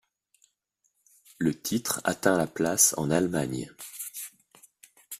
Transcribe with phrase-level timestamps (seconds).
[1.37, 3.71] Le titre atteint la place en Allemagne.